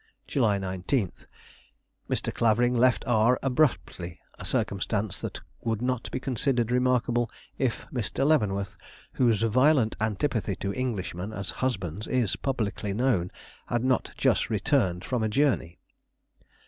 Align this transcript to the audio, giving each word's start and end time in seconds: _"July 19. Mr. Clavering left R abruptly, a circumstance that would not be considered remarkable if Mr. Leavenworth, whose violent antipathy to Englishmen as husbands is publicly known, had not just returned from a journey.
_"July 0.25 0.57
19. 0.57 1.11
Mr. 2.09 2.33
Clavering 2.33 2.73
left 2.75 3.03
R 3.05 3.37
abruptly, 3.43 4.19
a 4.39 4.45
circumstance 4.45 5.21
that 5.21 5.39
would 5.59 5.79
not 5.79 6.09
be 6.09 6.19
considered 6.19 6.71
remarkable 6.71 7.29
if 7.59 7.85
Mr. 7.93 8.25
Leavenworth, 8.25 8.77
whose 9.13 9.43
violent 9.43 9.95
antipathy 10.01 10.55
to 10.55 10.73
Englishmen 10.73 11.31
as 11.31 11.51
husbands 11.61 12.07
is 12.07 12.35
publicly 12.35 12.95
known, 12.95 13.31
had 13.67 13.83
not 13.83 14.11
just 14.17 14.49
returned 14.49 15.05
from 15.05 15.21
a 15.21 15.29
journey. 15.29 15.77